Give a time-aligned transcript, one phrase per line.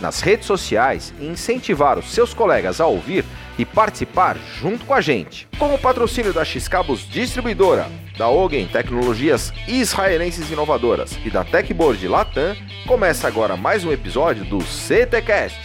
[0.00, 3.24] nas redes sociais e incentivar os seus colegas a ouvir
[3.58, 5.48] e participar junto com a gente.
[5.58, 7.86] Com o patrocínio da X-Cabos Distribuidora,
[8.18, 12.56] da Ogen Tecnologias Israelenses Inovadoras e da Techboard Latam,
[12.86, 15.58] começa agora mais um episódio do CTcast.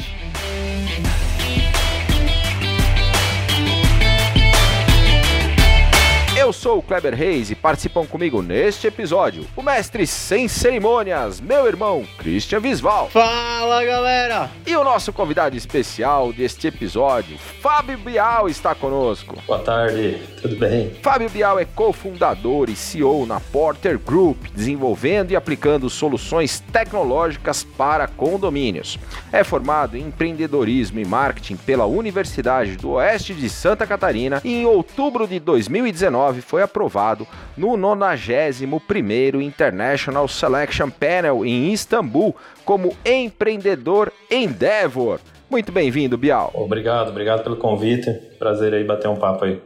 [6.49, 11.67] Eu sou o Kleber Reis e participam comigo neste episódio o mestre sem cerimônias, meu
[11.67, 13.07] irmão Christian Visval.
[13.11, 14.49] Fala galera!
[14.65, 19.37] E o nosso convidado especial deste episódio, Fábio Bial, está conosco.
[19.45, 20.91] Boa tarde, tudo bem?
[21.03, 28.07] Fábio Bial é cofundador e CEO na Porter Group, desenvolvendo e aplicando soluções tecnológicas para
[28.07, 28.97] condomínios.
[29.31, 34.65] É formado em empreendedorismo e marketing pela Universidade do Oeste de Santa Catarina e em
[34.65, 45.19] outubro de 2019 foi aprovado no 91º International Selection Panel em Istambul como empreendedor Endeavor.
[45.49, 46.51] Muito bem-vindo, Bial.
[46.53, 48.11] Obrigado, obrigado pelo convite.
[48.37, 49.61] Prazer aí bater um papo aí.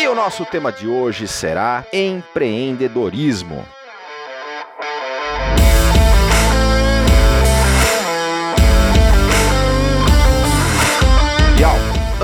[0.00, 3.64] E o nosso tema de hoje será empreendedorismo.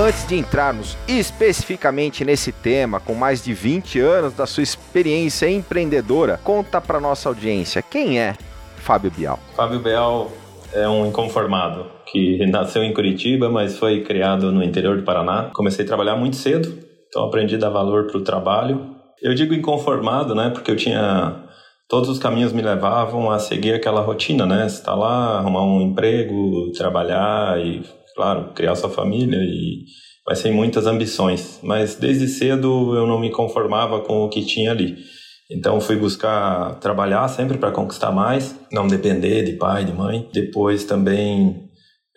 [0.09, 6.39] Antes de entrarmos especificamente nesse tema, com mais de 20 anos da sua experiência empreendedora,
[6.43, 8.33] conta para nossa audiência quem é
[8.77, 9.37] Fábio Bial.
[9.55, 10.31] Fábio Bial
[10.73, 15.51] é um inconformado que nasceu em Curitiba, mas foi criado no interior do Paraná.
[15.53, 16.75] Comecei a trabalhar muito cedo,
[17.07, 18.95] então aprendi a dar valor para o trabalho.
[19.21, 21.43] Eu digo inconformado, né, porque eu tinha
[21.87, 24.65] todos os caminhos me levavam a seguir aquela rotina, né?
[24.65, 27.83] Estar lá, arrumar um emprego, trabalhar e,
[28.19, 29.85] claro, criar sua família e
[30.25, 31.57] vai sem muitas ambições.
[31.63, 34.97] Mas desde cedo eu não me conformava com o que tinha ali.
[35.49, 40.27] Então fui buscar trabalhar sempre para conquistar mais, não depender de pai, de mãe.
[40.33, 41.68] Depois também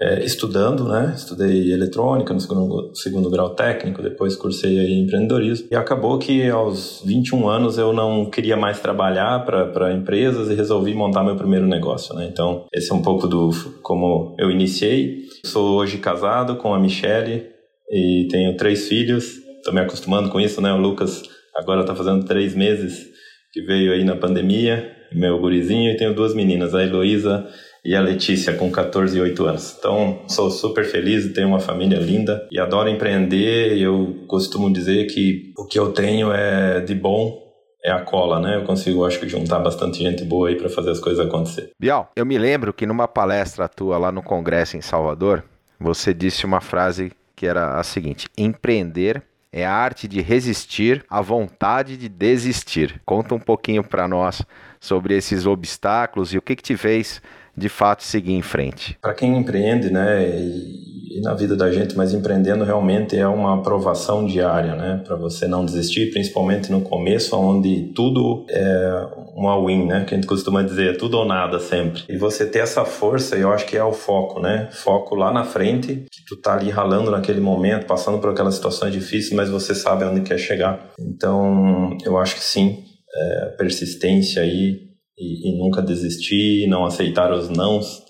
[0.03, 1.13] é, estudando, né?
[1.17, 5.69] Estudei eletrônica no segundo, segundo grau técnico, depois cursei aí empreendedorismo.
[5.71, 10.93] E acabou que aos 21 anos eu não queria mais trabalhar para empresas e resolvi
[10.93, 12.29] montar meu primeiro negócio, né?
[12.31, 15.21] Então, esse é um pouco do como eu iniciei.
[15.47, 17.47] Sou hoje casado com a Michelle
[17.89, 19.37] e tenho três filhos.
[19.59, 20.73] Estou me acostumando com isso, né?
[20.73, 21.23] O Lucas
[21.55, 23.07] agora está fazendo três meses
[23.53, 27.47] que veio aí na pandemia, meu gurizinho, e tenho duas meninas, a Heloísa
[27.85, 29.77] e a Letícia, com 14 e 8 anos.
[29.79, 33.77] Então, sou super feliz, tenho uma família linda e adoro empreender.
[33.77, 37.43] Eu costumo dizer que o que eu tenho é de bom
[37.85, 38.57] é a cola, né?
[38.57, 41.71] Eu consigo, acho que, juntar bastante gente boa aí para fazer as coisas acontecer.
[41.81, 45.45] Bial, eu me lembro que numa palestra tua lá no Congresso em Salvador,
[45.81, 49.21] você disse uma frase que era a seguinte: empreender
[49.53, 53.03] é a arte de resistir à vontade de desistir.
[53.05, 54.43] Conta um pouquinho para nós
[54.81, 57.21] sobre esses obstáculos e o que, que te fez
[57.57, 58.97] de fato seguir em frente.
[59.01, 63.59] Para quem empreende, né, e, e, na vida da gente, mas empreendendo realmente é uma
[63.59, 69.87] aprovação diária, né, para você não desistir, principalmente no começo, onde tudo é um all-in,
[69.87, 72.03] né, que a gente costuma dizer, tudo ou nada sempre.
[72.09, 75.45] E você ter essa força, eu acho que é o foco, né, foco lá na
[75.45, 79.75] frente, que tu tá ali ralando naquele momento, passando por aquelas situações difíceis, mas você
[79.75, 80.91] sabe onde quer chegar.
[80.99, 82.85] Então, eu acho que sim,
[83.15, 84.92] é, persistência aí
[85.23, 88.03] e, e, nunca desistir, não aceitar os nãos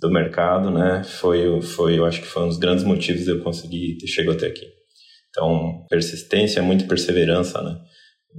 [0.00, 1.02] do mercado, né?
[1.04, 4.36] Foi, foi, eu acho que foi um dos grandes motivos de eu conseguir ter chegado
[4.36, 4.66] até aqui.
[5.30, 7.78] Então, persistência, muito perseverança, né?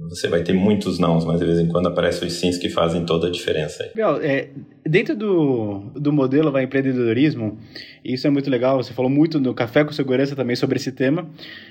[0.08, 3.04] Você vai ter muitos nãos, mas de vez em quando aparecem os sims que fazem
[3.04, 3.90] toda a diferença.
[3.94, 4.20] Legal.
[4.22, 4.48] É,
[4.86, 7.58] dentro do, do modelo vai empreendedorismo,
[8.04, 11.28] isso é muito legal, você falou muito no Café com Segurança também sobre esse tema,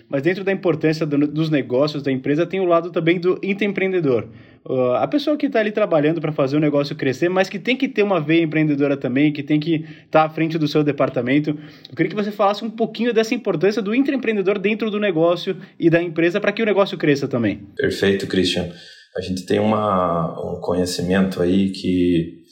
[0.08, 4.28] mas dentro da importância do, dos negócios da empresa tem o lado também do empreendedor.
[4.70, 7.76] Uh, a pessoa que está ali trabalhando para fazer o negócio crescer, mas que tem
[7.76, 10.84] que ter uma veia empreendedora também, que tem que estar tá à frente do seu
[10.84, 11.58] departamento.
[11.90, 15.90] Eu queria que você falasse um pouquinho dessa importância do empreendedor dentro do negócio e
[15.90, 17.68] da empresa para que o negócio cresça também.
[17.76, 18.70] Perfeito, Christian.
[19.18, 22.44] A gente tem uma, um conhecimento aí que,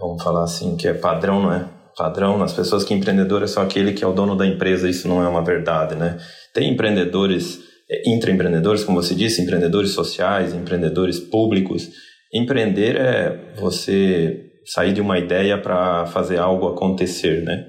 [0.00, 1.68] vamos falar assim, que é padrão, não é?
[1.96, 5.08] Padrão nas pessoas que empreendedor é só aquele que é o dono da empresa, isso
[5.08, 6.16] não é uma verdade, né?
[6.52, 7.73] Tem empreendedores
[8.06, 11.90] intraempreendedores, como você disse, empreendedores sociais, empreendedores públicos.
[12.32, 17.66] Empreender é você sair de uma ideia para fazer algo acontecer, né?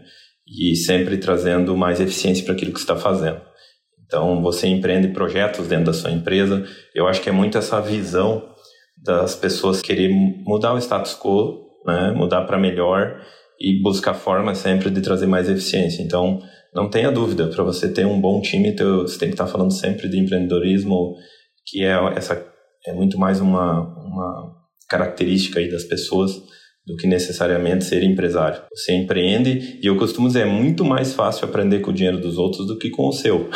[0.48, 3.42] E sempre trazendo mais eficiência para aquilo que está fazendo.
[4.06, 6.64] Então, você empreende projetos dentro da sua empresa.
[6.94, 8.48] Eu acho que é muito essa visão
[9.04, 10.10] das pessoas querer
[10.46, 12.12] mudar o status quo, né?
[12.16, 13.20] Mudar para melhor
[13.60, 16.02] e buscar formas sempre de trazer mais eficiência.
[16.02, 16.42] Então,
[16.76, 19.72] não tenha dúvida, para você ter um bom time, você tem que estar tá falando
[19.72, 21.16] sempre de empreendedorismo,
[21.66, 22.46] que é essa
[22.86, 24.54] é muito mais uma, uma
[24.90, 26.34] característica aí das pessoas
[26.86, 28.62] do que necessariamente ser empresário.
[28.76, 32.38] Você empreende e eu costumo dizer, é muito mais fácil aprender com o dinheiro dos
[32.38, 33.50] outros do que com o seu.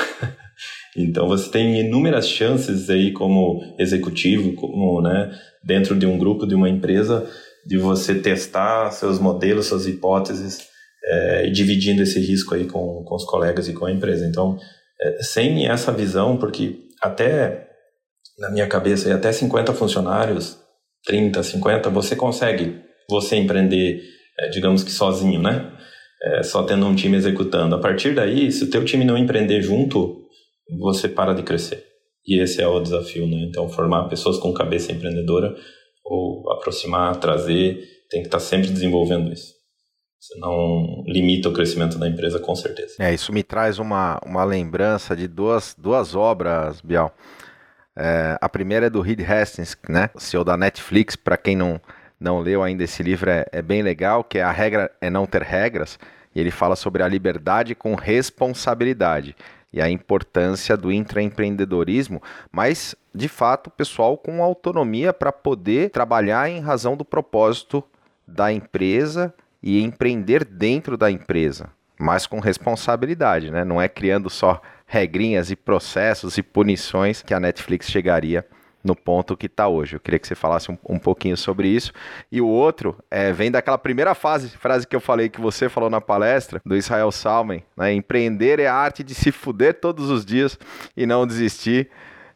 [0.97, 5.29] então você tem inúmeras chances aí como executivo, como, né,
[5.63, 7.29] dentro de um grupo, de uma empresa,
[7.67, 10.69] de você testar seus modelos, suas hipóteses
[11.05, 14.25] é, e dividindo esse risco aí com, com os colegas e com a empresa.
[14.25, 14.57] Então,
[15.01, 17.69] é, sem essa visão, porque até
[18.39, 20.57] na minha cabeça, e até 50 funcionários,
[21.05, 24.01] 30, 50, você consegue você empreender,
[24.39, 25.71] é, digamos que sozinho, né?
[26.21, 27.75] É, só tendo um time executando.
[27.75, 30.25] A partir daí, se o teu time não empreender junto,
[30.77, 31.85] você para de crescer.
[32.25, 33.45] E esse é o desafio, né?
[33.49, 35.55] Então, formar pessoas com cabeça empreendedora
[36.03, 39.58] ou aproximar, trazer, tem que estar sempre desenvolvendo isso.
[40.19, 42.95] Senão limita o crescimento da empresa, com certeza.
[42.99, 47.15] É, isso me traz uma, uma lembrança de duas, duas obras, Bial.
[47.95, 50.09] É, a primeira é do Reed Hastings, né?
[50.13, 51.79] O CEO da Netflix, para quem não,
[52.19, 55.25] não leu ainda esse livro, é, é bem legal, que é A Regra é Não
[55.25, 55.97] Ter Regras,
[56.35, 59.35] e ele fala sobre a liberdade com responsabilidade
[59.71, 62.21] e a importância do intraempreendedorismo,
[62.51, 67.83] mas de fato, pessoal com autonomia para poder trabalhar em razão do propósito
[68.27, 71.69] da empresa e empreender dentro da empresa,
[71.99, 73.63] mas com responsabilidade, né?
[73.63, 78.45] Não é criando só regrinhas e processos e punições que a Netflix chegaria
[78.83, 79.95] no ponto que está hoje.
[79.95, 81.91] Eu queria que você falasse um, um, pouquinho sobre isso.
[82.31, 85.89] E o outro é, vem daquela primeira fase, frase que eu falei que você falou
[85.89, 87.93] na palestra, do Israel Salmen, né?
[87.93, 90.57] Empreender é a arte de se fuder todos os dias
[90.95, 91.89] e não desistir.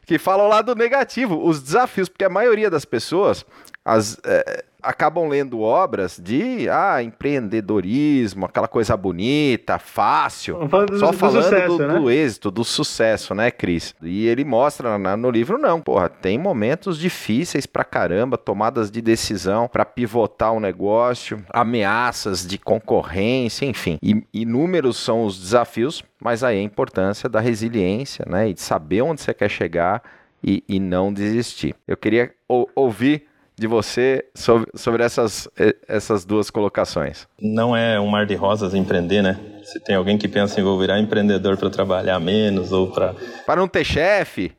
[0.06, 3.46] Que fala o lado negativo, os desafios, porque a maioria das pessoas
[3.84, 10.58] as, é, acabam lendo obras de ah, empreendedorismo, aquela coisa bonita, fácil.
[10.68, 11.98] Do, só falando do, sucesso, do, né?
[11.98, 13.94] do, êxito, do sucesso, né, Cris?
[14.02, 19.66] E ele mostra no livro, não, porra, tem momentos difíceis pra caramba, tomadas de decisão
[19.66, 23.98] para pivotar o um negócio, ameaças de concorrência, enfim.
[24.02, 28.48] E inúmeros são os desafios, mas aí a importância da resiliência, né?
[28.50, 30.02] E de saber onde você quer chegar
[30.42, 31.74] e, e não desistir.
[31.88, 32.32] Eu queria
[32.74, 33.26] ouvir
[33.56, 35.48] de você sobre, sobre essas,
[35.86, 37.26] essas duas colocações.
[37.40, 39.38] Não é um mar de rosas empreender, né?
[39.62, 43.14] Se tem alguém que pensa em vou virar empreendedor para trabalhar menos ou para.
[43.46, 44.52] Para não ter chefe.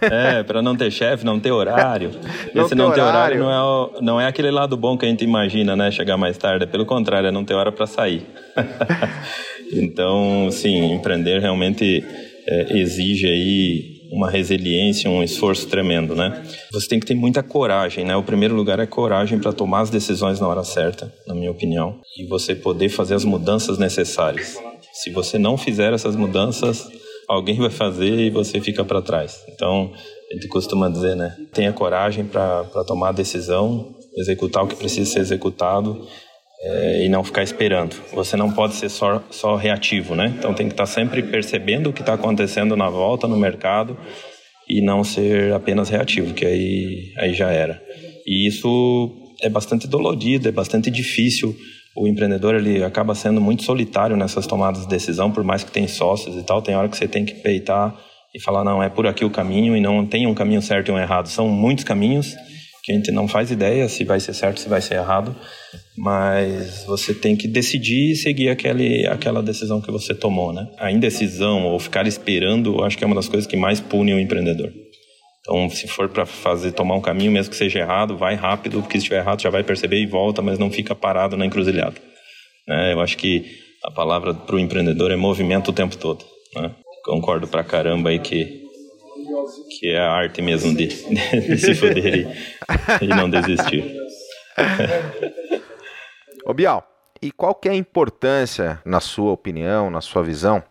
[0.00, 2.12] É, para não ter chefe, não ter horário.
[2.54, 4.96] não Esse ter não ter horário, horário não, é o, não é aquele lado bom
[4.96, 5.90] que a gente imagina, né?
[5.90, 6.64] Chegar mais tarde.
[6.64, 8.26] É pelo contrário, é não ter hora para sair.
[9.72, 12.04] então, sim, empreender realmente
[12.46, 16.44] é, exige aí uma resiliência, um esforço tremendo, né?
[16.72, 18.16] Você tem que ter muita coragem, né?
[18.16, 22.00] O primeiro lugar é coragem para tomar as decisões na hora certa, na minha opinião,
[22.16, 24.56] e você poder fazer as mudanças necessárias.
[24.92, 26.88] Se você não fizer essas mudanças,
[27.28, 29.44] alguém vai fazer e você fica para trás.
[29.48, 29.92] Então,
[30.30, 31.36] a gente costuma dizer, né?
[31.52, 36.06] Tenha coragem para tomar a decisão, executar o que precisa ser executado
[36.68, 37.94] é, e não ficar esperando.
[38.12, 40.34] Você não pode ser só, só reativo, né?
[40.36, 43.96] Então tem que estar sempre percebendo o que está acontecendo na volta no mercado
[44.68, 47.80] e não ser apenas reativo, que aí, aí já era.
[48.26, 51.54] E isso é bastante dolorido, é bastante difícil.
[51.96, 55.86] O empreendedor ele acaba sendo muito solitário nessas tomadas de decisão, por mais que tenha
[55.86, 56.60] sócios e tal.
[56.60, 57.96] Tem hora que você tem que peitar
[58.34, 60.92] e falar não é por aqui o caminho e não tem um caminho certo e
[60.92, 61.28] um errado.
[61.28, 62.34] São muitos caminhos
[62.82, 65.34] que a gente não faz ideia se vai ser certo, se vai ser errado,
[65.96, 70.68] mas você tem que decidir e seguir aquele, aquela decisão que você tomou, né?
[70.78, 74.20] A indecisão ou ficar esperando, acho que é uma das coisas que mais pune o
[74.20, 74.72] empreendedor.
[75.40, 78.98] Então, se for para fazer tomar um caminho, mesmo que seja errado, vai rápido, porque
[78.98, 81.94] se estiver errado já vai perceber e volta, mas não fica parado na encruzilhada.
[82.66, 82.92] Né?
[82.92, 83.44] Eu acho que
[83.84, 86.24] a palavra para o empreendedor é movimento o tempo todo.
[86.54, 86.72] Né?
[87.04, 88.66] Concordo pra caramba aí que
[89.78, 90.86] que é a arte mesmo de,
[91.48, 92.28] de se foder
[93.00, 93.84] e, e não desistir.
[96.48, 96.88] Ô Bial,
[97.20, 100.62] e qual que é a importância, na sua opinião, na sua visão,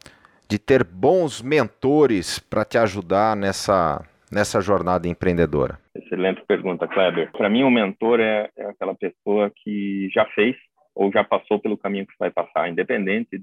[0.48, 4.02] de ter bons mentores para te ajudar nessa,
[4.32, 5.78] nessa jornada empreendedora?
[5.94, 7.30] Excelente pergunta, Kleber.
[7.34, 10.56] Para mim, o mentor é, é aquela pessoa que já fez
[10.96, 13.42] ou já passou pelo caminho que vai passar, independente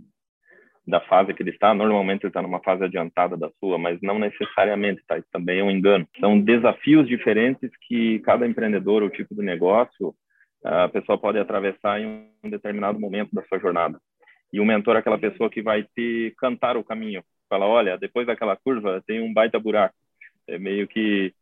[0.89, 4.19] da fase que ele está, normalmente ele está numa fase adiantada da sua, mas não
[4.19, 5.19] necessariamente, tá?
[5.19, 6.09] Isso também é um engano.
[6.19, 10.15] São desafios diferentes que cada empreendedor ou tipo de negócio
[10.65, 13.99] a pessoa pode atravessar em um determinado momento da sua jornada.
[14.53, 17.23] E o mentor é aquela pessoa que vai te cantar o caminho.
[17.49, 19.95] Fala, olha, depois daquela curva tem um baita buraco.
[20.47, 21.33] É meio que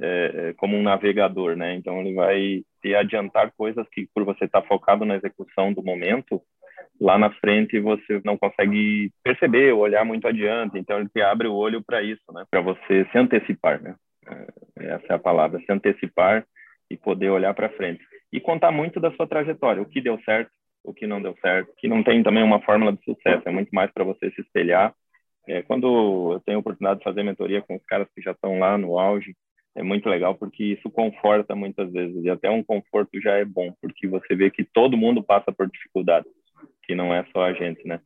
[0.00, 1.74] é, é como um navegador, né?
[1.74, 5.82] Então ele vai te adiantar coisas que por você estar tá focado na execução do
[5.82, 6.40] momento,
[7.00, 10.78] lá na frente você não consegue perceber, olhar muito adiante.
[10.78, 12.44] Então ele te abre o olho para isso, né?
[12.50, 13.96] Para você se antecipar, né?
[14.26, 16.46] É, essa é a palavra, se antecipar
[16.90, 20.50] e poder olhar para frente e contar muito da sua trajetória, o que deu certo,
[20.84, 23.70] o que não deu certo, que não tem também uma fórmula de sucesso, é muito
[23.70, 24.94] mais para você se espelhar.
[25.46, 28.58] É, quando eu tenho a oportunidade de fazer mentoria com os caras que já estão
[28.58, 29.34] lá no auge,
[29.74, 33.72] é muito legal porque isso conforta muitas vezes e até um conforto já é bom
[33.80, 36.30] porque você vê que todo mundo passa por dificuldades,
[36.84, 38.00] que não é só a gente, né?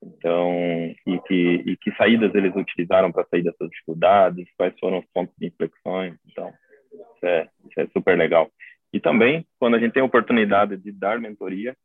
[0.00, 5.06] Então, e que, e que saídas eles utilizaram para sair dessas dificuldades, quais foram os
[5.12, 6.52] pontos de inflexões, então,
[6.92, 8.48] isso é, isso é super legal.
[8.92, 11.76] E também, quando a gente tem a oportunidade de dar mentoria,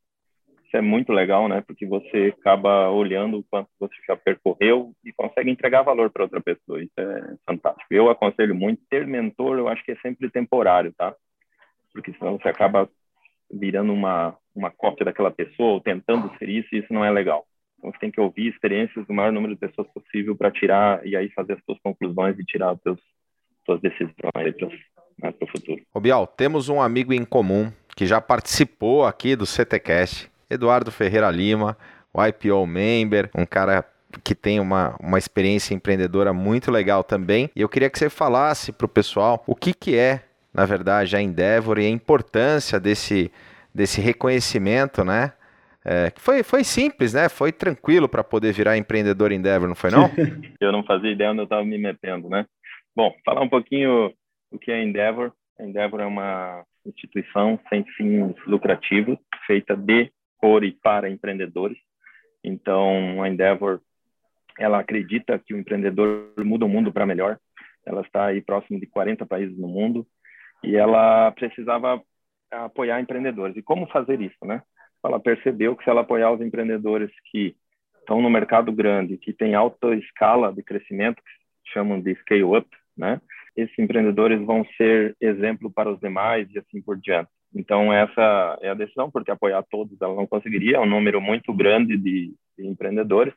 [0.66, 1.62] isso é muito legal, né?
[1.62, 6.42] Porque você acaba olhando o quanto você já percorreu e consegue entregar valor para outra
[6.42, 6.82] pessoa.
[6.82, 7.94] Isso é fantástico.
[7.94, 11.14] Eu aconselho muito ter mentor, eu acho que é sempre temporário, tá?
[11.92, 12.90] Porque senão você acaba
[13.52, 17.46] virando uma uma cópia daquela pessoa ou tentando ser isso, e isso não é legal.
[17.78, 21.16] Então você tem que ouvir experiências do maior número de pessoas possível para tirar e
[21.16, 23.00] aí fazer as suas conclusões e tirar as
[23.66, 24.56] suas decisões
[25.24, 25.82] mais para o futuro.
[25.94, 31.32] Ô Bial, temos um amigo em comum que já participou aqui do CTCast, Eduardo Ferreira
[31.32, 31.78] Lima,
[32.14, 33.86] o IPO member, um cara
[34.24, 37.50] que tem uma, uma experiência empreendedora muito legal também.
[37.56, 40.22] E eu queria que você falasse para o pessoal o que, que é,
[40.54, 43.32] na verdade, a Endeavor e a importância desse,
[43.74, 45.34] desse reconhecimento, né?
[45.86, 47.28] É, foi, foi simples, né?
[47.28, 50.10] Foi tranquilo para poder virar empreendedor Endeavor, não foi não?
[50.62, 52.46] eu não fazia ideia onde eu estava me metendo, né?
[52.96, 54.14] Bom, falar um pouquinho
[54.54, 55.34] o que é a Endeavor.
[55.60, 61.78] A Endeavor é uma instituição sem fins lucrativos, feita de, por e para empreendedores.
[62.44, 63.82] Então, a Endeavor,
[64.60, 67.40] ela acredita que o empreendedor muda o mundo para melhor.
[67.86, 70.06] Ela está aí próximo de 40 países no mundo
[70.64, 72.02] e ela precisava
[72.52, 73.58] apoiar empreendedores.
[73.58, 74.62] E como fazer isso, né?
[75.04, 77.56] Ela percebeu que se ela apoiar os empreendedores que
[78.00, 82.68] estão no mercado grande, que tem alta escala de crescimento, que chamam de scale up,
[82.96, 83.20] né?
[83.56, 87.30] Esses empreendedores vão ser exemplo para os demais e assim por diante.
[87.56, 91.54] Então, essa é a decisão, porque apoiar todos ela não conseguiria, é um número muito
[91.54, 93.34] grande de, de empreendedores.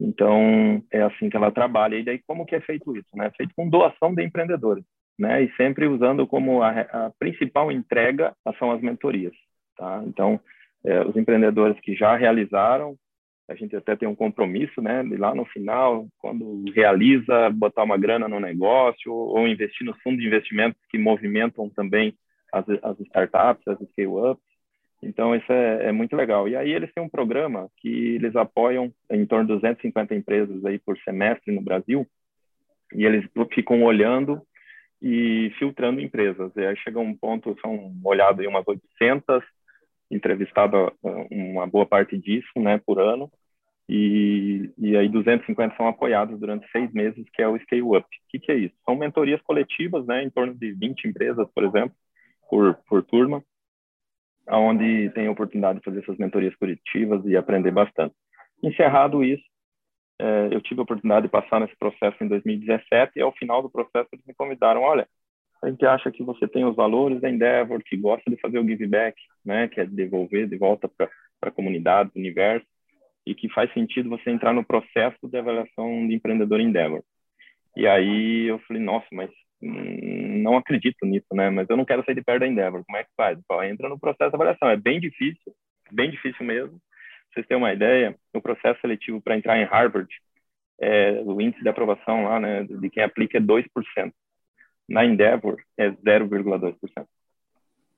[0.00, 1.96] Então, é assim que ela trabalha.
[1.96, 3.08] E daí, como que é feito isso?
[3.14, 3.26] Né?
[3.26, 4.84] É feito com doação de empreendedores,
[5.18, 5.42] né?
[5.42, 9.34] E sempre usando como a, a principal entrega são as mentorias,
[9.76, 10.02] tá?
[10.06, 10.40] Então,
[10.84, 12.96] é, os empreendedores que já realizaram
[13.52, 17.98] a gente até tem um compromisso, né, de lá no final, quando realiza, botar uma
[17.98, 22.14] grana no negócio ou investir nos fundos de investimentos que movimentam também
[22.52, 24.42] as, as startups, as scale-ups.
[25.02, 26.48] Então, isso é, é, muito legal.
[26.48, 30.78] E aí eles têm um programa que eles apoiam em torno de 250 empresas aí
[30.78, 32.06] por semestre no Brasil,
[32.94, 34.40] e eles ficam olhando
[35.00, 36.52] e filtrando empresas.
[36.56, 39.42] E aí chega um ponto, são olhados em umas 800,
[40.10, 40.92] entrevistado
[41.30, 43.30] uma boa parte disso, né, por ano.
[43.88, 48.00] E, e aí 250 são apoiados durante seis meses, que é o Scale Up.
[48.00, 48.74] O que, que é isso?
[48.84, 51.94] São mentorias coletivas, né, em torno de 20 empresas, por exemplo,
[52.48, 53.44] por, por turma,
[54.48, 58.14] onde tem a oportunidade de fazer essas mentorias coletivas e aprender bastante.
[58.62, 59.44] Encerrado isso,
[60.18, 63.70] é, eu tive a oportunidade de passar nesse processo em 2017 e ao final do
[63.70, 65.08] processo eles me convidaram, olha,
[65.62, 68.66] a gente acha que você tem os valores da Endeavor, que gosta de fazer o
[68.66, 71.08] give back, né, que é devolver de volta para
[71.40, 72.66] a comunidade, o universo,
[73.26, 77.02] e que faz sentido você entrar no processo de avaliação de empreendedor Endeavor.
[77.76, 81.48] E aí eu falei, nossa, mas não acredito nisso, né?
[81.50, 82.84] Mas eu não quero sair de perto da Endeavor.
[82.84, 83.38] Como é que faz?
[83.48, 84.68] Pô, entra no processo de avaliação.
[84.68, 85.54] É bem difícil,
[85.90, 86.72] bem difícil mesmo.
[86.72, 90.08] Pra vocês terem uma ideia, o processo seletivo para entrar em Harvard,
[90.80, 94.12] é, o índice de aprovação lá, né, de quem aplica é 2%
[94.88, 96.76] na Endeavor é 0,2%.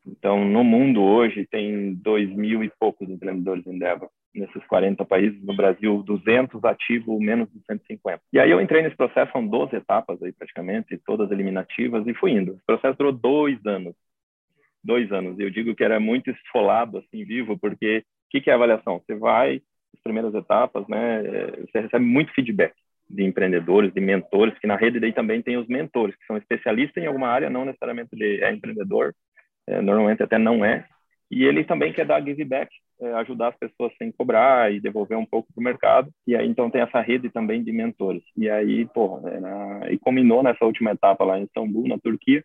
[0.07, 5.43] Então, no mundo hoje, tem 2 mil e poucos empreendedores Endeavor, nesses 40 países.
[5.43, 8.21] No Brasil, 200 ativos, menos de 150.
[8.33, 12.33] E aí eu entrei nesse processo, são 12 etapas aí praticamente, todas eliminativas, e fui
[12.33, 12.53] indo.
[12.53, 13.95] O processo durou dois anos.
[14.83, 15.39] Dois anos.
[15.39, 19.01] Eu digo que era muito esfolado, assim, vivo, porque o que, que é avaliação?
[19.01, 19.63] Você vai,
[19.95, 21.23] as primeiras etapas, né,
[21.61, 22.75] você recebe muito feedback
[23.09, 27.03] de empreendedores, de mentores, que na rede daí também tem os mentores, que são especialistas
[27.03, 29.15] em alguma área, não necessariamente é empreendedor,
[29.67, 30.87] é, normalmente até não é,
[31.31, 35.19] e ele também quer dar give back, é, ajudar as pessoas sem cobrar e devolver
[35.19, 38.23] um pouco para o mercado, e aí então tem essa rede também de mentores.
[38.37, 42.43] E aí, pô, é, e combinou nessa última etapa lá em Istambul, na Turquia,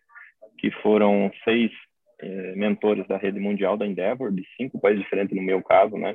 [0.58, 1.70] que foram seis
[2.20, 6.14] é, mentores da rede mundial da Endeavor, de cinco países diferentes no meu caso, né?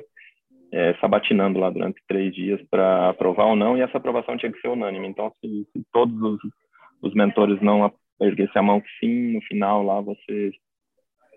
[0.72, 4.60] É, sabatinando lá durante três dias para aprovar ou não, e essa aprovação tinha que
[4.60, 5.06] ser unânime.
[5.06, 6.40] Então, se, se todos os,
[7.02, 10.50] os, mentores não erguessem a mão sim, no final lá você,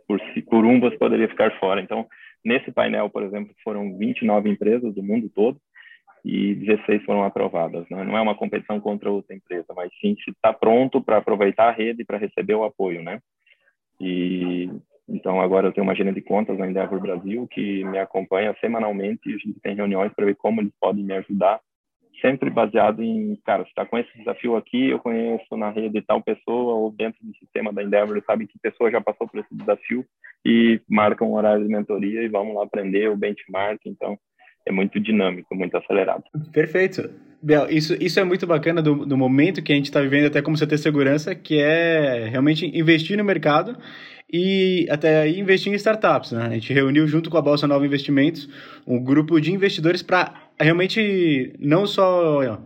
[0.09, 1.79] por, por um, você poderia ficar fora.
[1.79, 2.07] Então,
[2.43, 5.61] nesse painel, por exemplo, foram 29 empresas do mundo todo,
[6.25, 7.87] e 16 foram aprovadas.
[7.89, 8.03] Né?
[8.03, 11.71] Não é uma competição contra outra empresa, mas sim se está pronto para aproveitar a
[11.71, 13.21] rede para receber o apoio, né?
[14.01, 14.69] E
[15.07, 19.29] então agora eu tenho uma gerente de contas na Endeavor Brasil que me acompanha semanalmente
[19.29, 21.59] e a gente tem reuniões para ver como eles podem me ajudar,
[22.21, 26.21] sempre baseado em, cara, se está com esse desafio aqui, eu conheço na rede tal
[26.21, 30.05] pessoa ou dentro do sistema da Endeavor, sabe que pessoa já passou por esse desafio
[30.45, 34.17] e marca um horário de mentoria e vamos lá aprender o benchmark, então
[34.69, 36.23] é muito dinâmico, muito acelerado.
[36.51, 37.09] Perfeito.
[37.41, 40.41] Bel, isso, isso é muito bacana do, do momento que a gente está vivendo até
[40.41, 43.77] como CT Segurança, que é realmente investir no mercado
[44.31, 46.31] e até aí investir em startups.
[46.31, 46.45] Né?
[46.45, 48.49] A gente reuniu junto com a Bolsa Nova Investimentos
[48.85, 52.61] um grupo de investidores para realmente não só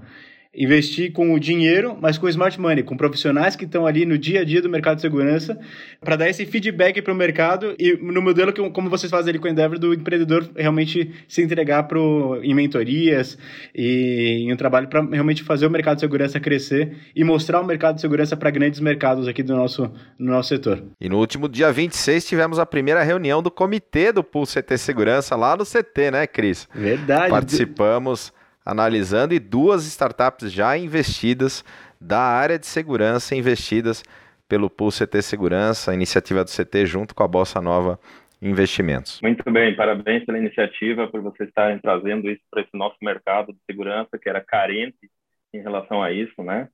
[0.55, 4.17] investir com o dinheiro, mas com o smart money, com profissionais que estão ali no
[4.17, 5.59] dia a dia do mercado de segurança,
[5.99, 9.39] para dar esse feedback para o mercado e no modelo que, como vocês fazem ali
[9.39, 13.37] com o Endeavor, do empreendedor realmente se entregar pro, em mentorias
[13.73, 17.65] e em um trabalho para realmente fazer o mercado de segurança crescer e mostrar o
[17.65, 20.83] mercado de segurança para grandes mercados aqui do nosso, no nosso setor.
[21.01, 25.35] E no último dia 26 tivemos a primeira reunião do comitê do Pool CT Segurança
[25.35, 26.67] lá no CT, né, Cris?
[26.75, 27.29] Verdade.
[27.29, 28.31] Participamos
[28.65, 31.63] analisando e duas startups já investidas
[31.99, 34.03] da área de segurança investidas
[34.47, 37.99] pelo Pool CT Segurança, iniciativa do CT junto com a Bossa Nova
[38.41, 39.21] Investimentos.
[39.21, 43.59] Muito bem, parabéns pela iniciativa, por vocês estarem trazendo isso para esse nosso mercado de
[43.65, 45.09] segurança que era carente
[45.53, 46.67] em relação a isso, né?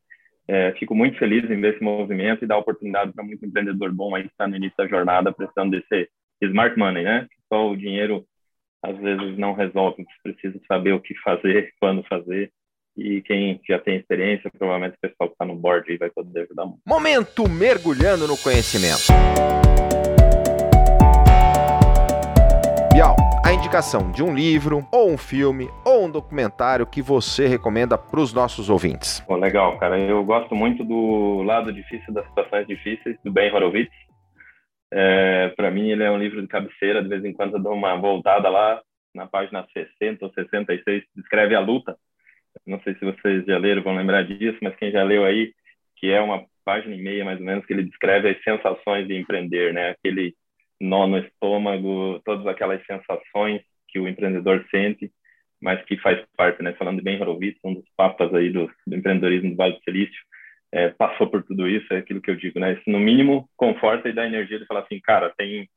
[0.48, 4.16] É, fico muito feliz em ver esse movimento e dar oportunidade para muito empreendedor bom
[4.16, 6.10] aí que está no início da jornada precisando desse
[6.42, 7.28] smart money, né?
[7.48, 8.26] Só o dinheiro
[8.84, 12.52] às vezes não resolve, precisa saber o que fazer, quando fazer.
[12.98, 16.42] E quem já tem experiência, provavelmente o pessoal que está no board aí vai poder
[16.42, 16.82] ajudar muito.
[16.86, 19.14] Momento mergulhando no conhecimento.
[22.92, 23.16] Bial,
[23.46, 28.20] a indicação de um livro, ou um filme, ou um documentário que você recomenda para
[28.20, 29.24] os nossos ouvintes.
[29.26, 29.98] Bom, legal, cara.
[29.98, 33.94] Eu gosto muito do Lado Difícil das Situações Difíceis, do Ben Horowitz.
[34.92, 37.02] É, para mim, ele é um livro de cabeceira.
[37.02, 38.82] De vez em quando eu dou uma voltada lá
[39.14, 41.98] na página 60 ou 66, descreve a luta.
[42.66, 45.54] Não sei se vocês já leram, vão lembrar disso, mas quem já leu aí,
[45.98, 49.16] que é uma página e meia mais ou menos, que ele descreve as sensações de
[49.16, 49.90] empreender, né?
[49.92, 50.36] Aquele
[50.80, 55.12] nó no estômago, todas aquelas sensações que o empreendedor sente,
[55.62, 56.74] mas que faz parte, né?
[56.74, 60.20] Falando bem Horowitz, um dos papas aí do, do empreendedorismo do Vale do Silício,
[60.72, 62.74] é, passou por tudo isso, é aquilo que eu digo, né?
[62.74, 65.68] Isso, no mínimo, conforta e dá energia de falar assim, cara, tem,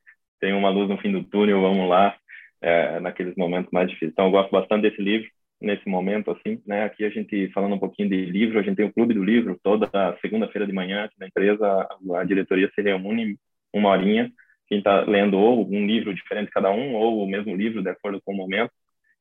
[0.40, 2.16] tem uma luz no fim do túnel, vamos lá,
[2.61, 4.12] é, naqueles momentos mais difíceis.
[4.12, 5.28] Então, eu gosto bastante desse livro,
[5.61, 6.85] nesse momento, assim, né?
[6.85, 9.59] Aqui a gente, falando um pouquinho de livro, a gente tem o Clube do Livro,
[9.62, 9.88] toda
[10.20, 13.38] segunda-feira de manhã, aqui na empresa, a, diretoria se reúne
[13.72, 14.31] uma horinha,
[14.68, 18.20] quem está lendo ou um livro diferente cada um, ou o mesmo livro, de acordo
[18.24, 18.72] com o momento,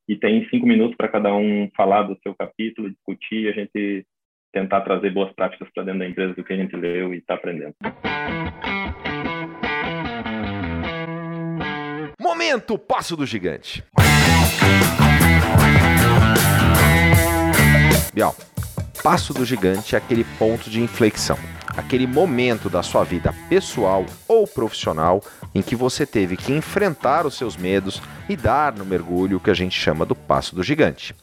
[0.08, 4.06] e tem cinco minutos para cada um falar do seu capítulo, discutir, a gente
[4.52, 7.36] tentar trazer boas práticas para dentro da empresa do que a gente leu e está
[7.36, 7.76] aprendendo.
[12.20, 13.84] Momento Passo do Gigante.
[18.14, 18.36] Bial,
[19.02, 21.38] Passo do Gigante é aquele ponto de inflexão,
[21.78, 25.22] aquele momento da sua vida pessoal ou profissional
[25.56, 29.54] em que você teve que enfrentar os seus medos e dar no mergulho que a
[29.54, 31.16] gente chama do Passo do Gigante.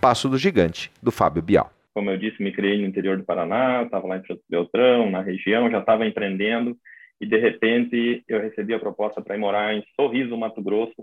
[0.00, 3.82] Passo do Gigante, do Fábio Bial como eu disse, me criei no interior do Paraná,
[3.82, 6.76] estava lá em Beltrão, na região, já estava empreendendo
[7.20, 10.94] e de repente eu recebi a proposta para ir morar em Sorriso, Mato Grosso,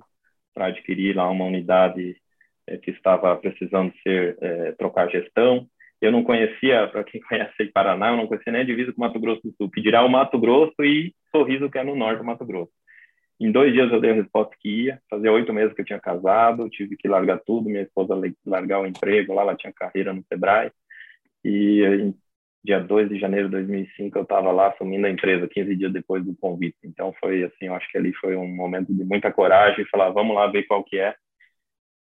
[0.54, 2.16] para adquirir lá uma unidade
[2.66, 5.68] é, que estava precisando ser é, trocar gestão.
[6.00, 9.20] Eu não conhecia, para quem conhece Paraná, eu não conhecia nem a divisa com Mato
[9.20, 12.24] Grosso do Sul, que dirá o Mato Grosso e Sorriso, que é no norte do
[12.24, 12.72] Mato Grosso.
[13.38, 15.02] Em dois dias eu dei a resposta que ia.
[15.10, 17.70] Fazia oito meses que eu tinha casado, tive que largar tudo.
[17.70, 20.72] Minha esposa largar o emprego lá, ela tinha carreira no Sebrae.
[21.46, 22.16] E em
[22.64, 26.26] dia 2 de janeiro de 2005 eu estava lá assumindo a empresa 15 dias depois
[26.26, 26.78] do convite.
[26.84, 30.36] Então foi assim, eu acho que ali foi um momento de muita coragem, falar, vamos
[30.36, 31.14] lá ver qual que é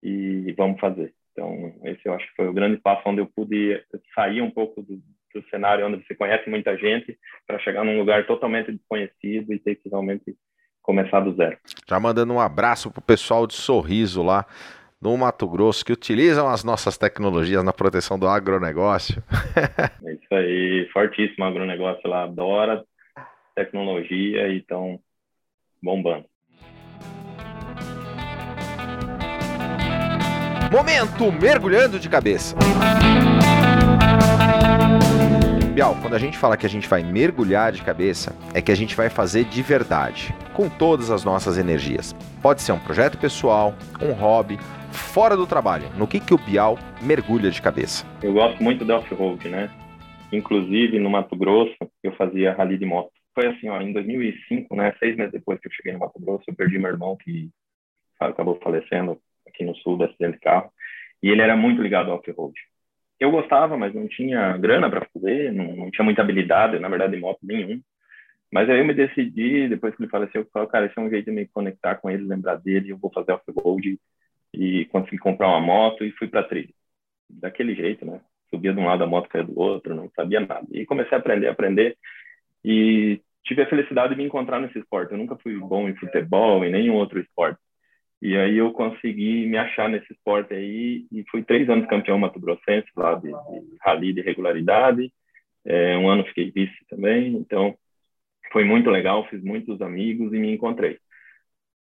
[0.03, 1.13] e vamos fazer.
[1.31, 3.81] Então esse eu acho que foi o grande passo onde eu pude
[4.13, 4.97] sair um pouco do,
[5.33, 9.75] do cenário onde você conhece muita gente para chegar num lugar totalmente desconhecido e ter
[9.75, 10.35] que realmente
[10.81, 11.57] começar do zero.
[11.87, 14.45] Já mandando um abraço pro pessoal de Sorriso lá
[15.01, 19.23] no Mato Grosso que utilizam as nossas tecnologias na proteção do agronegócio.
[20.03, 22.83] é isso aí, fortíssimo agronegócio lá, adora
[23.55, 24.99] tecnologia, então
[25.81, 26.25] bombando.
[30.71, 32.55] Momento mergulhando de cabeça.
[35.73, 38.75] Bial, quando a gente fala que a gente vai mergulhar de cabeça, é que a
[38.75, 42.13] gente vai fazer de verdade, com todas as nossas energias.
[42.41, 44.59] Pode ser um projeto pessoal, um hobby,
[44.91, 45.89] fora do trabalho.
[45.97, 48.05] No que, que o Bial mergulha de cabeça?
[48.21, 49.69] Eu gosto muito da off-road, né?
[50.31, 53.11] Inclusive, no Mato Grosso, eu fazia rally de moto.
[53.33, 54.93] Foi assim, ó, em 2005, né?
[54.99, 57.49] Seis meses depois que eu cheguei no Mato Grosso, eu perdi meu irmão, que
[58.19, 60.71] acabou falecendo aqui no sul, do acidente de carro.
[61.21, 62.53] E ele era muito ligado ao off-road.
[63.19, 67.17] Eu gostava, mas não tinha grana para fazer, não, não, tinha muita habilidade, na verdade,
[67.17, 67.81] em moto nenhum.
[68.51, 71.09] Mas aí eu me decidi, depois que ele faleceu, eu falei, cara, esse é um
[71.09, 73.99] jeito de me conectar com eles, lembrar dele, eu vou fazer off-road
[74.53, 76.73] e consegui comprar uma moto e fui para trilha.
[77.29, 78.21] Daquele jeito, né?
[78.49, 80.65] Subia de um lado, a moto caía do outro, não sabia nada.
[80.71, 81.97] E comecei a aprender, a aprender
[82.63, 85.11] e tive a felicidade de me encontrar nesse esporte.
[85.11, 87.59] Eu nunca fui bom em futebol e nenhum outro esporte.
[88.21, 92.89] E aí eu consegui me achar nesse esporte aí e fui três anos campeão mato-grossense
[92.95, 95.11] lá de, de rally de regularidade.
[95.65, 97.77] É, um ano fiquei vice também, então
[98.51, 100.99] foi muito legal, fiz muitos amigos e me encontrei.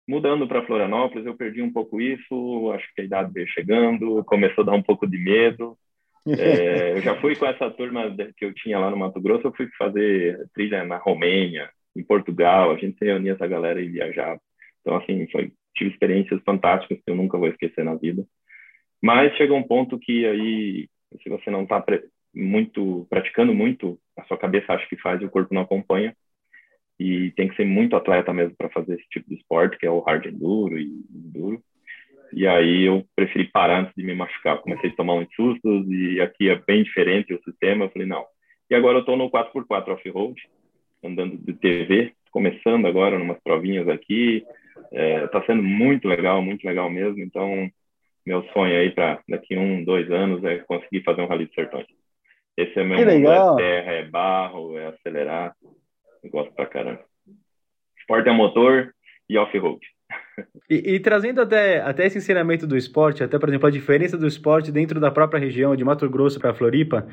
[0.08, 4.62] Mudando para Florianópolis, eu perdi um pouco isso, acho que a idade veio chegando, começou
[4.62, 5.76] a dar um pouco de medo.
[6.26, 9.52] É, eu já fui com essa turma que eu tinha lá no Mato Grosso, eu
[9.52, 14.40] fui fazer trilha na Romênia, em Portugal, a gente reunia essa galera e viajava.
[14.80, 18.24] Então, assim, foi tive experiências fantásticas que eu nunca vou esquecer na vida.
[19.00, 20.88] Mas chega um ponto que aí,
[21.22, 21.84] se você não está
[22.34, 26.14] muito praticando muito, a sua cabeça acha que faz e o corpo não acompanha.
[26.98, 29.90] E tem que ser muito atleta mesmo para fazer esse tipo de esporte, que é
[29.90, 31.62] o hard enduro e enduro.
[32.32, 34.58] E aí eu preferi parar antes de me machucar.
[34.58, 37.84] Comecei a tomar uns sustos e aqui é bem diferente o sistema.
[37.84, 38.24] Eu falei, não.
[38.70, 40.42] E agora eu estou no 4x4 off-road,
[41.02, 44.44] andando de TV, começando agora umas provinhas aqui,
[44.90, 47.20] Está é, tá sendo muito legal, muito legal mesmo.
[47.20, 47.70] Então,
[48.24, 51.86] meu sonho aí para daqui um, dois anos é conseguir fazer um Rally de Sertões.
[52.56, 53.58] Esse é meu que mundo, legal.
[53.58, 55.54] é terra, é barro, é acelerar.
[56.22, 57.04] Eu gosto pra caramba.
[57.98, 58.94] Esporte é motor
[59.28, 59.80] e off-road.
[60.70, 64.26] E, e, trazendo até, até esse ensinamento do esporte, até, por exemplo, a diferença do
[64.26, 67.06] esporte dentro da própria região, de Mato Grosso para Floripa,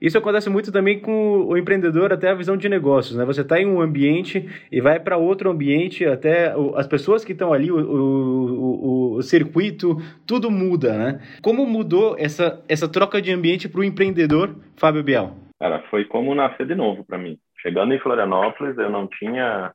[0.00, 3.24] isso acontece muito também com o empreendedor, até a visão de negócios, né?
[3.24, 7.52] Você está em um ambiente e vai para outro ambiente, até as pessoas que estão
[7.52, 9.96] ali, o, o, o, o, circuito,
[10.26, 11.20] tudo muda, né?
[11.42, 15.36] Como mudou essa, essa troca de ambiente para o empreendedor, Fábio Biel?
[15.58, 17.38] Cara, foi como nascer de novo para mim.
[17.62, 19.72] Chegando em Florianópolis, eu não tinha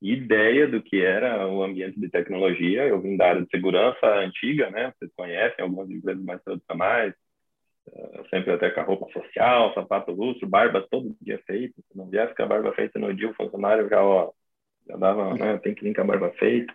[0.00, 2.84] ideia do que era o ambiente de tecnologia.
[2.84, 4.92] Eu vim da área de segurança antiga, né?
[4.98, 7.14] Vocês conhecem algumas empresas mais tradicionais,
[7.86, 11.74] uh, sempre até com a roupa social, sapato lustro, barba todo dia feita.
[11.80, 14.32] Se não viesse com a barba feita no dia, o funcionário já, ó,
[14.88, 15.58] já dava, né?
[15.58, 16.74] Tem que vir com a barba feita.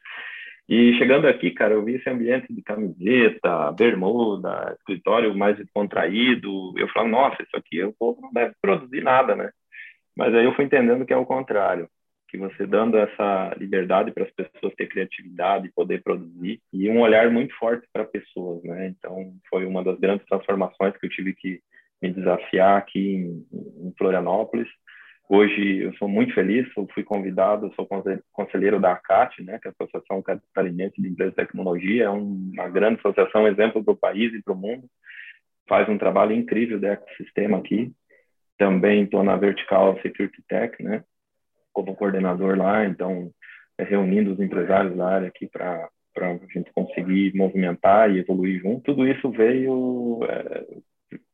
[0.70, 6.74] E chegando aqui, cara, eu vi esse ambiente de camiseta, bermuda, escritório mais descontraído.
[6.78, 9.50] Eu falei, nossa, isso aqui o povo não deve produzir nada, né?
[10.18, 11.88] Mas aí eu fui entendendo que é o contrário
[12.28, 17.32] que você dando essa liberdade para as pessoas ter criatividade, poder produzir e um olhar
[17.32, 18.88] muito forte para pessoas, né?
[18.88, 21.62] Então foi uma das grandes transformações que eu tive que
[22.02, 23.48] me desafiar aqui em,
[23.88, 24.68] em Florianópolis.
[25.30, 27.88] Hoje eu sou muito feliz, eu fui convidado, sou
[28.32, 32.70] conselheiro da ACAT, né, que é a Associação Catarinense de Empresas de Tecnologia, é uma
[32.70, 34.86] grande associação, exemplo para o país e para o mundo.
[35.68, 37.92] Faz um trabalho incrível de ecossistema aqui.
[38.58, 41.04] Também estou na Vertical Security Tech, né,
[41.74, 43.32] como coordenador lá, então
[43.78, 48.60] é, reunindo os empresários da área aqui para para a gente conseguir movimentar e evoluir
[48.60, 48.82] junto.
[48.82, 50.66] Tudo isso veio é,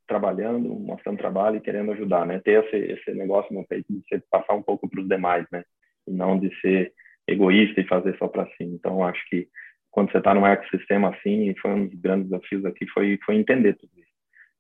[0.06, 2.42] trabalhando, mostrando trabalho e querendo ajudar, né?
[2.44, 5.64] Ter esse, esse negócio no peito de você passar um pouco para os demais, né?
[6.06, 6.92] E não de ser
[7.26, 8.64] egoísta e fazer só para si.
[8.64, 9.48] Então, acho que
[9.90, 13.76] quando você está num ecossistema assim, foi um dos grandes desafios aqui, foi, foi entender
[13.76, 14.03] tudo isso.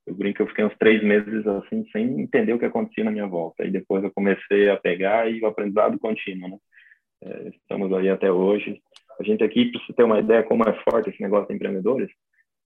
[0.05, 3.11] Eu brinco que eu fiquei uns três meses assim, sem entender o que acontecia na
[3.11, 3.65] minha volta.
[3.65, 6.57] E depois eu comecei a pegar e o aprendizado contínuo, né?
[7.23, 8.81] É, estamos aí até hoje.
[9.19, 12.09] A gente aqui, para você ter uma ideia como é forte esse negócio de empreendedores,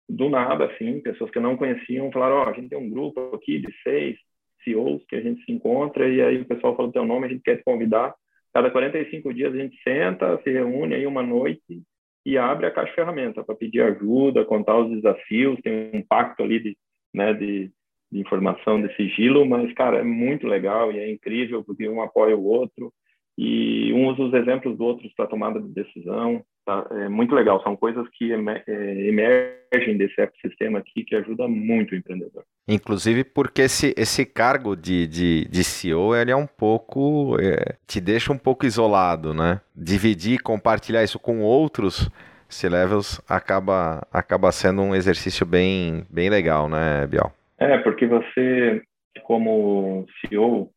[0.09, 3.35] do nada, assim, pessoas que não conheciam falaram, ó, oh, a gente tem um grupo
[3.35, 4.17] aqui de seis
[4.63, 7.43] CEOs que a gente se encontra e aí o pessoal falou teu nome, a gente
[7.43, 8.15] quer te convidar.
[8.53, 11.83] Cada 45 dias a gente senta, se reúne aí uma noite
[12.25, 16.41] e abre a caixa de ferramenta para pedir ajuda, contar os desafios, tem um pacto
[16.41, 16.77] ali de
[17.13, 17.71] né, de,
[18.11, 22.35] de informação, de sigilo, mas, cara, é muito legal e é incrível porque um apoia
[22.35, 22.91] o outro
[23.37, 26.43] e um usa os exemplos do outro para tomada de decisão.
[26.65, 27.61] tá, é muito legal.
[27.61, 32.43] São coisas que é, emergem desse ecossistema aqui que ajuda muito o empreendedor.
[32.67, 38.01] Inclusive porque esse, esse cargo de, de, de CEO ele é um pouco é, te
[38.01, 39.61] deixa um pouco isolado, né?
[39.75, 42.09] Dividir, compartilhar isso com outros
[42.49, 47.31] C-Levels acaba, acaba sendo um exercício bem, bem legal, né, Bial?
[47.57, 48.81] É, porque você,
[49.23, 50.71] como CEO,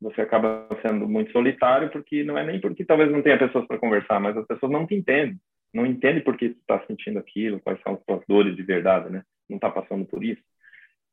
[0.00, 3.78] você acaba sendo muito solitário, porque não é nem porque talvez não tenha pessoas para
[3.78, 5.38] conversar, mas as pessoas não te entendem.
[5.72, 9.10] Não entendem por que tu está sentindo aquilo, quais são as tuas dores de verdade,
[9.10, 9.22] né?
[9.48, 10.42] Não está passando por isso.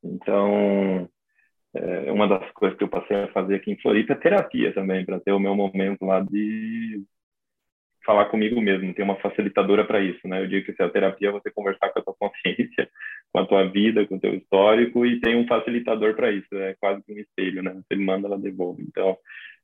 [0.03, 1.09] Então,
[1.73, 5.05] é, uma das coisas que eu passei a fazer aqui em Floripa é terapia também,
[5.05, 7.03] para ter o meu momento lá de
[8.05, 10.41] falar comigo mesmo, ter uma facilitadora para isso, né?
[10.41, 12.89] Eu digo que se a terapia é você conversar com a tua consciência,
[13.31, 16.75] com a tua vida, com o teu histórico e tem um facilitador para isso, é
[16.79, 17.73] quase que um espelho, né?
[17.73, 18.83] Você manda, ela devolve.
[18.83, 19.17] Então,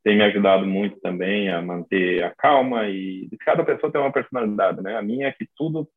[0.03, 4.81] tem me ajudado muito também a manter a calma e cada pessoa tem uma personalidade,
[4.81, 4.95] né?
[4.97, 5.87] A minha é que tudo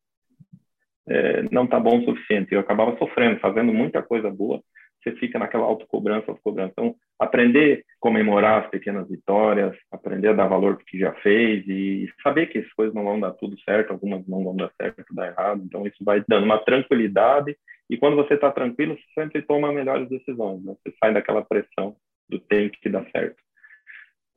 [1.07, 2.53] é, não tá bom o suficiente.
[2.53, 4.61] Eu acabava sofrendo, fazendo muita coisa boa,
[5.01, 6.71] você fica naquela autocobrança, autocobrança.
[6.71, 11.13] Então, aprender a comemorar as pequenas vitórias, aprender a dar valor para o que já
[11.15, 14.71] fez e saber que as coisas não vão dar tudo certo, algumas não vão dar
[14.79, 15.63] certo, dar errado.
[15.65, 17.55] Então, isso vai dando uma tranquilidade
[17.89, 20.63] e quando você está tranquilo, você sempre toma melhores decisões.
[20.63, 20.73] Né?
[20.81, 21.95] Você sai daquela pressão
[22.29, 23.35] do tem que dar certo.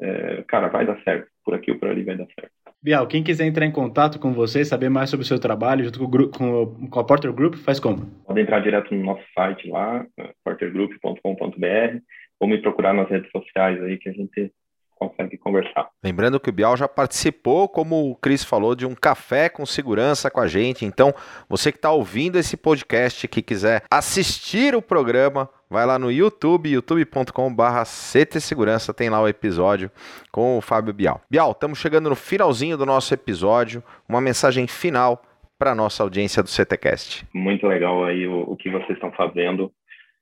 [0.00, 1.30] É, cara, vai dar certo.
[1.44, 2.63] Por aqui ou por ali vai dar certo.
[2.84, 5.98] Bial, quem quiser entrar em contato com você, saber mais sobre o seu trabalho junto
[5.98, 8.04] com, com, com a Porter Group, faz como?
[8.26, 10.04] Pode entrar direto no nosso site lá,
[10.44, 11.98] portergroup.com.br,
[12.38, 14.52] ou me procurar nas redes sociais aí que a gente
[14.94, 15.88] consegue conversar.
[16.04, 20.30] Lembrando que o Bial já participou, como o Cris falou, de um café com segurança
[20.30, 20.84] com a gente.
[20.84, 21.14] Então,
[21.48, 26.70] você que está ouvindo esse podcast, que quiser assistir o programa, vai lá no YouTube,
[26.70, 29.90] youtube.com.br Segurança, tem lá o episódio
[30.30, 31.20] com o Fábio Bial.
[31.28, 35.20] Bial, estamos chegando no finalzinho do nosso episódio, uma mensagem final
[35.58, 37.26] para a nossa audiência do CTcast.
[37.34, 39.72] Muito legal aí o, o que vocês estão fazendo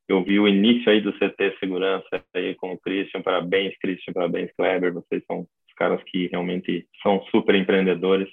[0.08, 4.50] eu vi o início aí do CT Segurança aí com o Christian, parabéns Christian, parabéns
[4.56, 8.28] Kleber, vocês são os caras que realmente são super empreendedores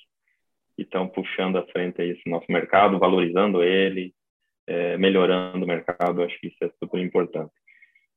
[0.78, 4.14] e estão puxando à frente esse nosso mercado, valorizando ele,
[4.70, 7.52] é, melhorando o mercado, acho que isso é super importante.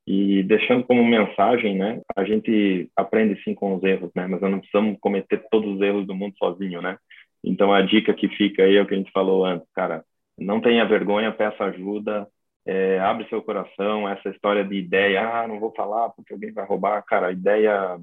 [0.07, 4.59] E deixando como mensagem, né, a gente aprende sim com os erros, né, mas não
[4.59, 6.99] precisamos cometer todos os erros do mundo sozinho, né?
[7.43, 10.05] Então a dica que fica aí é o que a gente falou antes, cara,
[10.38, 12.29] não tenha vergonha, peça ajuda,
[12.67, 16.67] é, abre seu coração, essa história de ideia, ah, não vou falar porque alguém vai
[16.67, 17.99] roubar, cara, a ideia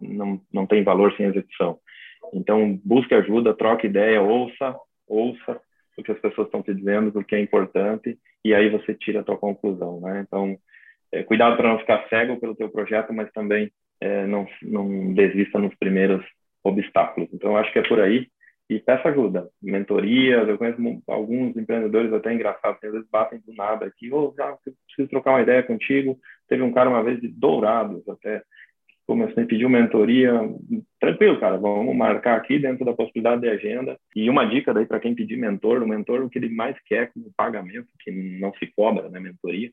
[0.00, 1.78] não, não tem valor sem execução.
[2.32, 4.76] Então, busque ajuda, troque ideia, ouça,
[5.08, 5.60] ouça
[5.96, 9.20] o que as pessoas estão te dizendo, o que é importante, e aí você tira
[9.20, 10.24] a tua conclusão, né?
[10.26, 10.56] Então,
[11.12, 15.58] é, cuidado para não ficar cego pelo teu projeto, mas também é, não, não desista
[15.58, 16.24] nos primeiros
[16.64, 17.28] obstáculos.
[17.32, 18.26] Então, acho que é por aí
[18.68, 20.48] e peça ajuda, mentorias.
[20.48, 24.56] Eu conheço alguns empreendedores até engraçados, às vezes batem do nada aqui, ou oh, já
[24.86, 26.18] preciso trocar uma ideia contigo.
[26.48, 28.42] Teve um cara uma vez de Dourados até,
[29.06, 30.32] comecei a pedir uma mentoria,
[31.00, 33.98] tranquilo, cara, vamos marcar aqui dentro da possibilidade de agenda.
[34.14, 37.12] E uma dica daí para quem pedir mentor, o mentor o que ele mais quer
[37.12, 39.70] como pagamento, que não se cobra, né, mentoria,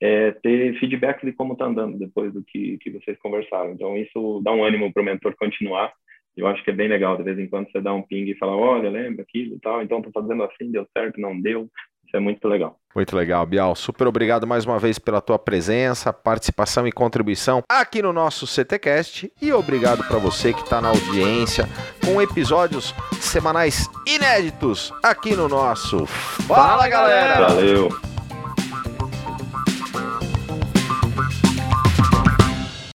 [0.00, 3.72] é ter feedback de como está andando depois do que, que vocês conversaram.
[3.72, 5.92] Então, isso dá um ânimo para o mentor continuar
[6.36, 8.36] eu acho que é bem legal, de vez em quando você dá um ping e
[8.36, 11.68] fala, olha, lembra aquilo e tal, então tô fazendo assim, deu certo, não deu.
[12.10, 12.76] Isso é muito legal.
[12.92, 13.76] Muito legal, Bial.
[13.76, 19.32] Super obrigado mais uma vez pela tua presença, participação e contribuição aqui no nosso CTcast
[19.40, 21.68] e obrigado para você que está na audiência
[22.04, 27.46] com episódios semanais inéditos aqui no nosso Fala, Fala galera.
[27.46, 28.09] Valeu.